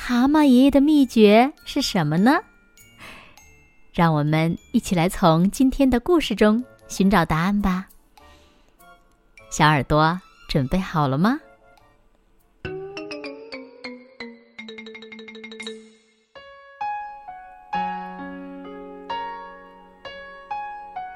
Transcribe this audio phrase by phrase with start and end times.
[0.00, 2.38] 蛤蟆爷爷的秘诀是什么呢？
[3.92, 7.88] 让我们一起来从今天的故事中寻找答案吧。
[9.50, 11.38] 小耳朵准备好了吗？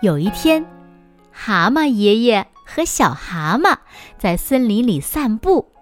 [0.03, 0.63] 有一天，
[1.31, 3.79] 蛤蟆爷爷和小蛤蟆
[4.19, 5.73] 在森林里散步。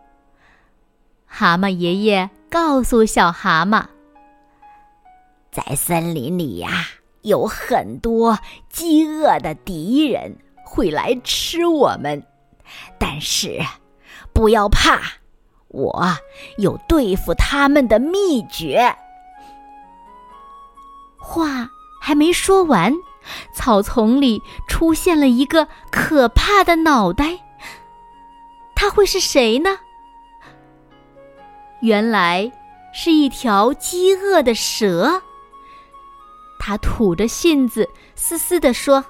[1.27, 2.31] 蛤蟆爷爷。
[2.51, 3.85] 告诉小蛤蟆，
[5.53, 6.69] 在森林里呀，
[7.23, 12.27] 有很多饥饿的敌人会来吃我们，
[12.99, 13.61] 但是
[14.33, 15.01] 不要怕，
[15.69, 16.05] 我
[16.59, 18.97] 有对付他们的秘诀。
[21.21, 21.71] 话
[22.03, 22.93] 还没说完，
[23.55, 27.39] 草丛里出现了一个可怕的脑袋，
[28.75, 29.79] 他会是谁呢？
[31.81, 32.51] 原来
[32.93, 35.23] 是一条饥饿的蛇。
[36.59, 39.05] 它吐着信子，嘶嘶地说：“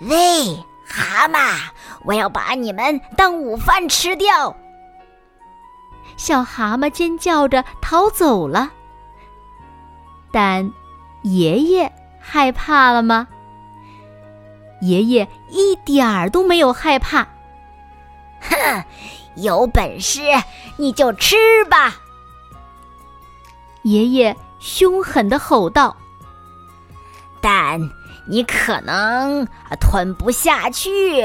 [0.00, 1.58] 喂，蛤蟆，
[2.04, 4.54] 我要把你们当午饭吃掉！”
[6.16, 8.70] 小蛤蟆尖叫着逃走了。
[10.30, 10.72] 但
[11.22, 13.26] 爷爷害怕了吗？
[14.80, 17.26] 爷爷一点儿都没有害怕。
[18.40, 18.84] 哼！
[19.42, 20.20] 有本事
[20.76, 21.36] 你就吃
[21.70, 21.96] 吧！
[23.82, 25.96] 爷爷凶狠的吼道。
[27.40, 27.80] 但
[28.26, 29.46] 你可能
[29.80, 31.20] 吞不下去。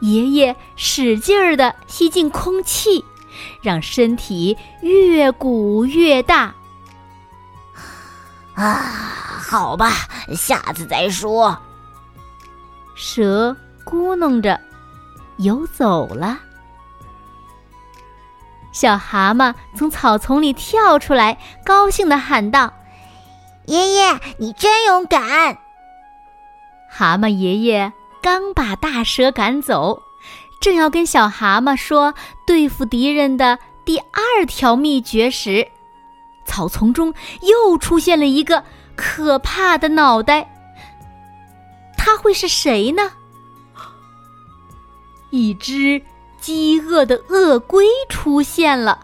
[0.00, 3.04] 爷爷使劲儿的吸进空气，
[3.62, 6.54] 让身体越鼓越大。
[8.54, 8.74] 啊，
[9.48, 9.92] 好吧，
[10.36, 11.56] 下次再说。
[12.94, 14.60] 蛇咕哝着。
[15.38, 16.38] 游走了。
[18.70, 22.72] 小蛤蟆从草丛里跳出来，高兴的喊道
[23.66, 25.58] ：“爷爷，你真勇敢！”
[26.88, 30.02] 蛤蟆爷爷刚把大蛇赶走，
[30.60, 32.14] 正要跟小蛤蟆说
[32.46, 35.66] 对付敌人的第二条秘诀时，
[36.44, 37.12] 草丛中
[37.42, 38.62] 又出现了一个
[38.94, 40.48] 可怕的脑袋。
[41.96, 43.12] 他会是谁呢？
[45.30, 46.02] 一只
[46.40, 49.00] 饥饿的鳄龟出现了。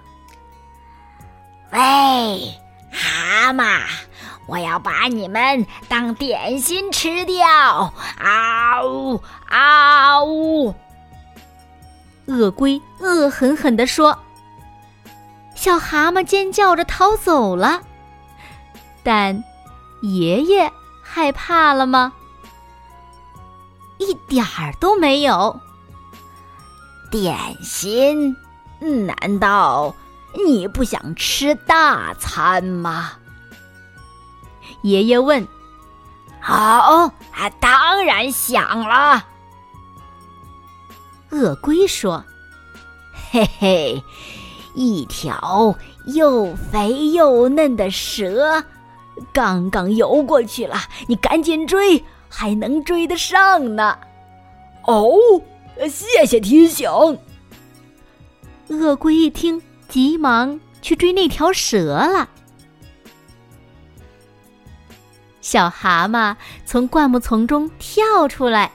[1.72, 2.54] 喂，
[2.90, 3.80] 蛤蟆，
[4.46, 7.92] 我要把你们当点心吃掉！
[8.18, 10.74] 啊呜啊呜！
[12.26, 14.18] 鳄龟恶狠狠地说。
[15.54, 17.82] 小蛤蟆尖叫着逃走了。
[19.02, 19.44] 但
[20.02, 20.70] 爷爷
[21.02, 22.12] 害怕了吗？
[23.98, 25.60] 一点儿都没有。
[27.14, 28.36] 点心？
[28.80, 29.94] 难道
[30.44, 33.12] 你不想吃大餐吗？
[34.82, 35.46] 爷爷问。
[36.40, 39.24] 好啊，当然想了。
[41.30, 42.24] 鳄龟说
[43.30, 44.02] ：“嘿嘿，
[44.74, 45.72] 一条
[46.06, 48.64] 又肥又嫩的蛇，
[49.32, 50.76] 刚刚游过去了，
[51.06, 53.96] 你赶紧追，还能追得上呢。”
[54.82, 55.14] 哦。
[55.88, 56.88] 谢谢提醒。
[58.68, 62.28] 鳄龟一听，急忙去追那条蛇了。
[65.40, 66.34] 小蛤蟆
[66.64, 68.72] 从灌木丛中跳出来，“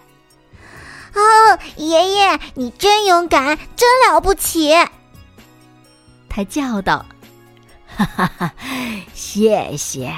[1.15, 4.71] 哦，爷爷，你真勇敢，真了不起！”
[6.29, 7.03] 他叫道
[7.97, 8.53] ，“哈哈哈，
[9.13, 10.13] 谢谢。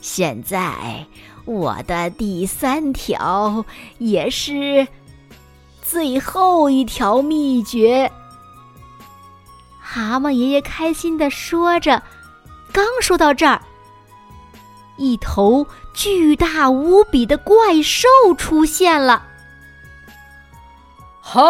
[0.00, 1.06] 现在
[1.44, 3.64] 我的第三条
[3.98, 4.88] 也是。”
[5.84, 8.10] 最后一条秘诀，
[9.78, 12.02] 蛤蟆爷爷开心的说着。
[12.72, 13.60] 刚说到这儿，
[14.96, 18.08] 一头巨大无比的怪兽
[18.38, 19.22] 出现了。
[21.20, 21.40] 嗨，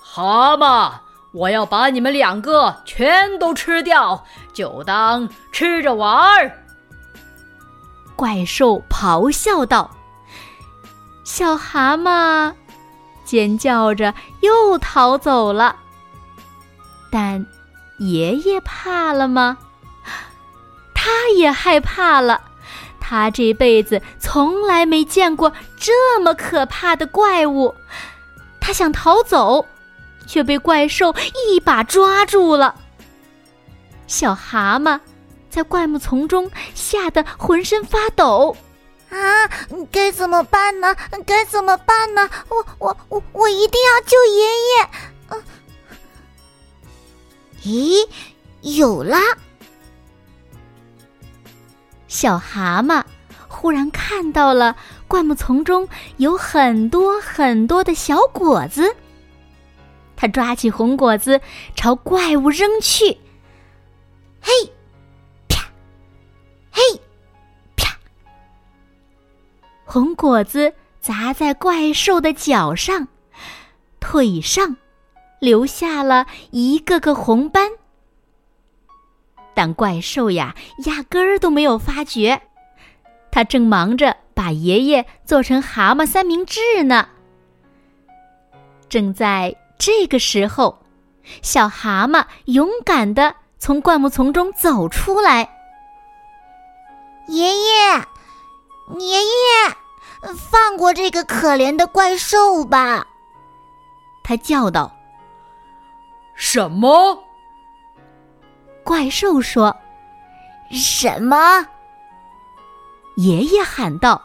[0.00, 0.92] 蛤蟆，
[1.32, 4.24] 我要把你们两个全都吃掉，
[4.54, 6.50] 就当吃着玩儿。
[8.16, 9.90] 怪兽咆哮道
[11.22, 12.52] ：“小蛤蟆。”
[13.28, 15.76] 尖叫着又逃走了，
[17.10, 17.44] 但
[17.98, 19.58] 爷爷怕了吗？
[20.94, 22.40] 他也害怕了。
[22.98, 27.74] 他这辈子从来没见过这么可怕的怪物。
[28.58, 29.66] 他想逃走，
[30.26, 31.14] 却被怪兽
[31.50, 32.74] 一把抓住了。
[34.06, 34.98] 小蛤蟆
[35.50, 38.56] 在灌木丛中吓得浑身发抖。
[39.10, 39.48] 啊，
[39.90, 40.94] 该怎么办呢？
[41.24, 42.28] 该怎么办呢？
[42.48, 44.88] 我我我我一定要救爷爷！
[45.30, 45.42] 嗯，
[47.62, 48.08] 咦，
[48.60, 49.18] 有啦！
[52.06, 53.02] 小蛤蟆
[53.48, 54.76] 忽然看到了
[55.06, 55.88] 灌木丛中
[56.18, 58.94] 有很多很多的小果子，
[60.16, 61.40] 他抓起红果子
[61.74, 63.18] 朝怪物扔去。
[64.40, 64.52] 嘿，
[65.48, 65.64] 啪，
[66.70, 66.82] 嘿。
[69.90, 73.08] 红果子砸在怪兽的脚上、
[73.98, 74.76] 腿上，
[75.40, 77.70] 留下了一个个红斑。
[79.54, 80.54] 但怪兽呀，
[80.84, 82.38] 压根儿都没有发觉，
[83.30, 87.08] 他正忙着把爷爷做成蛤蟆三明治呢。
[88.90, 90.78] 正在这个时候，
[91.40, 95.48] 小蛤蟆勇敢的从灌木丛中走出来。
[97.28, 98.04] 爷爷。
[98.96, 99.76] 爷爷，
[100.36, 103.06] 放过这个可怜的怪兽吧！
[104.24, 104.90] 他叫道。
[106.34, 107.22] 什么？
[108.84, 109.76] 怪兽说。
[110.70, 111.66] 什么？
[113.16, 114.22] 爷爷喊道。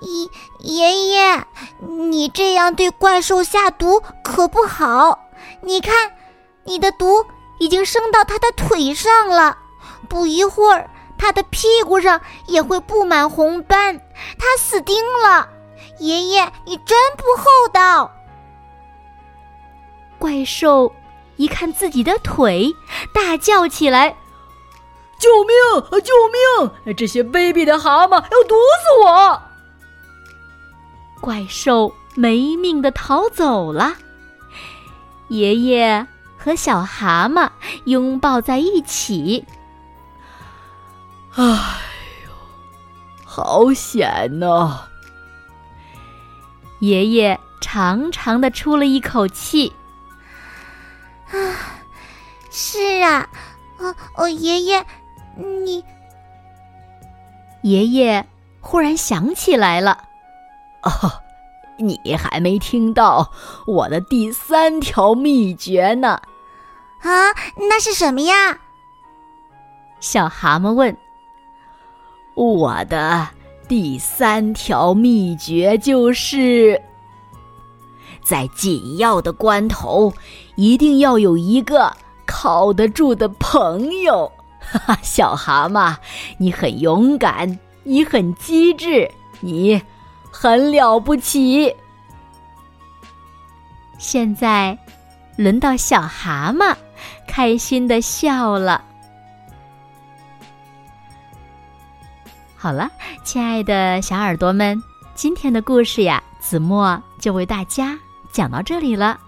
[0.00, 0.28] 爷
[0.58, 1.46] 爷爷，
[1.78, 5.18] 你这样对怪兽下毒可不好。
[5.60, 6.12] 你看，
[6.64, 7.24] 你的毒
[7.58, 9.56] 已经升到他的腿上了，
[10.08, 10.90] 不一会儿。
[11.22, 13.96] 他的屁股上也会布满红斑，
[14.36, 15.48] 他死定了！
[16.00, 18.10] 爷爷，你真不厚道！
[20.18, 20.92] 怪兽
[21.36, 22.74] 一看自己的腿，
[23.14, 24.16] 大叫起来
[25.16, 26.02] ：“救命！
[26.02, 26.96] 救命！
[26.96, 29.42] 这些卑鄙的蛤蟆要毒死我！”
[31.22, 33.94] 怪兽没命的逃走了。
[35.28, 36.04] 爷爷
[36.36, 37.48] 和小蛤蟆
[37.84, 39.46] 拥抱在一起。
[41.34, 41.44] 哎
[42.26, 42.30] 呦，
[43.24, 44.82] 好险呐！
[46.80, 49.72] 爷爷长长的出了一口气。
[51.30, 51.38] 啊，
[52.50, 53.26] 是啊，
[53.78, 54.84] 哦哦，爷爷，
[55.36, 55.82] 你……
[57.62, 58.26] 爷爷
[58.60, 60.04] 忽然想起来了。
[60.82, 60.90] 哦，
[61.78, 63.32] 你还没听到
[63.66, 66.20] 我的第三条秘诀呢？
[67.00, 68.58] 啊，那是什么呀？
[70.00, 70.94] 小蛤蟆问。
[72.34, 73.28] 我的
[73.68, 76.80] 第三条秘诀就是，
[78.22, 80.12] 在紧要的关头，
[80.56, 81.94] 一定要有一个
[82.26, 84.30] 靠得住的朋友。
[84.60, 85.94] 哈哈，小蛤蟆，
[86.38, 89.82] 你很勇敢，你很机智，你
[90.30, 91.74] 很了不起。
[93.98, 94.78] 现在，
[95.36, 96.74] 轮到小蛤蟆
[97.26, 98.84] 开心的笑了。
[102.62, 102.88] 好了，
[103.24, 104.80] 亲爱的小耳朵们，
[105.16, 107.98] 今天的故事呀，子墨就为大家
[108.30, 109.18] 讲到这里了。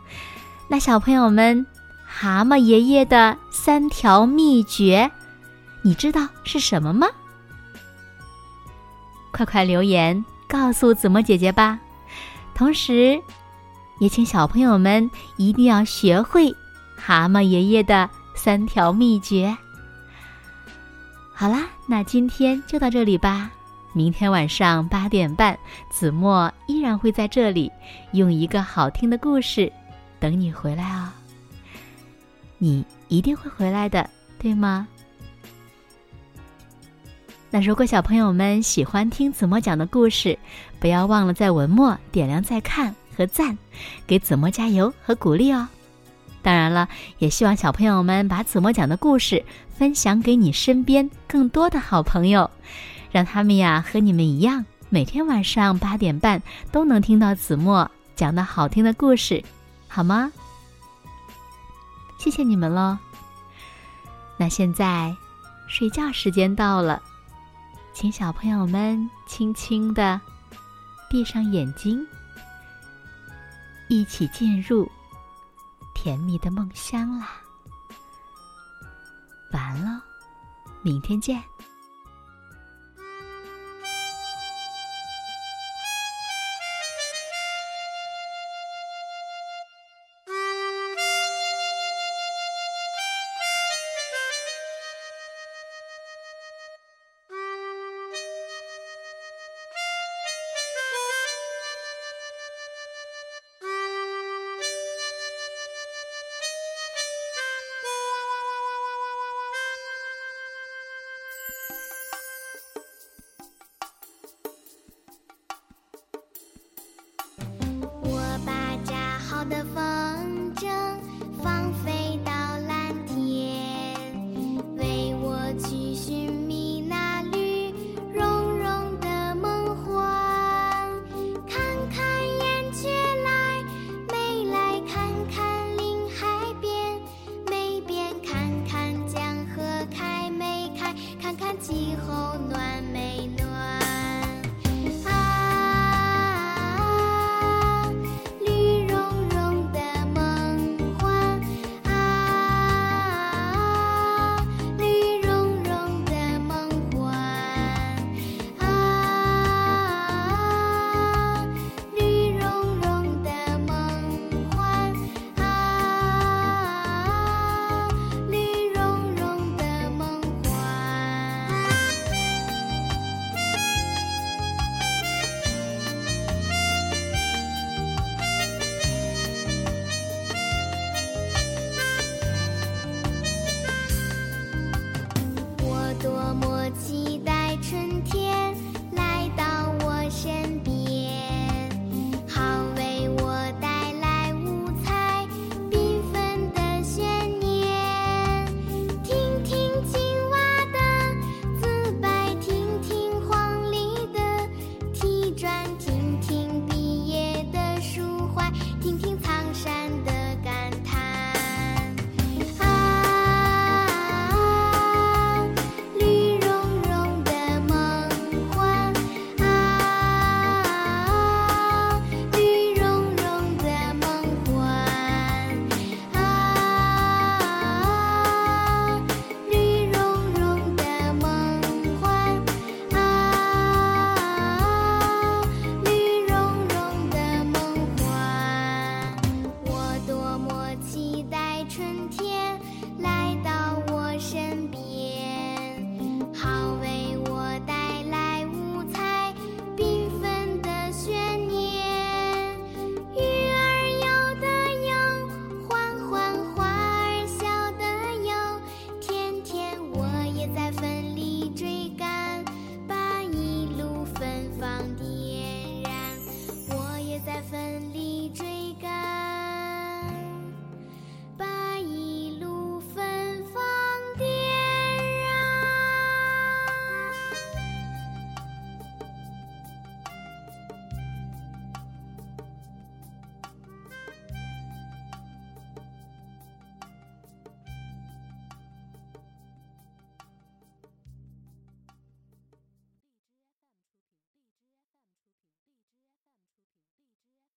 [0.69, 1.67] 那小朋友们，
[2.07, 5.11] 蛤蟆爷爷的三条秘诀，
[5.83, 7.09] 你知道是什么吗？
[9.33, 11.81] 快快留言告诉子墨姐姐吧。
[12.55, 13.21] 同时，
[13.99, 16.55] 也请小朋友们一定要学会
[16.95, 19.57] 蛤蟆爷爷的三条秘诀。
[21.37, 23.51] 好啦，那今天就到这里吧。
[23.93, 25.59] 明天晚上八点半，
[25.91, 27.71] 子墨依然会在这里，
[28.13, 29.71] 用一个好听的故事
[30.21, 31.11] 等你回来哦。
[32.59, 34.87] 你一定会回来的，对吗？
[37.51, 40.39] 那如果小朋友们喜欢听子墨讲的故事，
[40.79, 43.57] 不要忘了在文末点亮再看和赞，
[44.07, 45.69] 给子墨加油和鼓励哦。
[46.45, 49.43] 当然了，也希望小朋友们把子墨讲的故事
[49.79, 52.51] 分享给你身边更多的好朋友，
[53.11, 59.43] 让他们呀和你们一样，每天晚上八点半都能听到子墨讲的好听的故事，
[59.89, 60.31] 好吗？
[62.19, 62.99] 谢谢你们喽。
[64.37, 65.17] 那现在
[65.67, 67.01] 睡觉时间到了，
[67.95, 70.21] 请小朋友们轻轻的
[71.09, 72.07] 闭上眼睛，
[73.89, 74.87] 一起进入。
[76.05, 77.41] 甜蜜的梦乡啦，
[79.53, 79.99] 晚安喽，
[80.83, 81.43] 明天见。